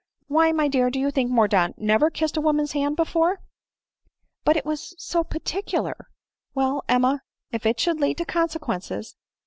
Why, 0.25 0.51
my 0.51 0.67
dear, 0.67 0.89
do 0.89 0.99
you 0.99 1.11
think 1.11 1.29
Mordaunt 1.29 1.77
never 1.77 2.09
kissed 2.09 2.35
a 2.35 2.41
woman's 2.41 2.71
hand 2.71 2.95
before 2.95 3.39
?""But 4.45 4.57
it 4.57 4.65
was 4.65 4.95
so 4.97 5.23
particular. 5.23 6.09
Well, 6.55 6.81
Emma, 6.89 7.21
if 7.51 7.67
it 7.67 7.79
should 7.79 7.99
lead 7.99 8.17
to 8.17 8.25
consequences 8.25 9.15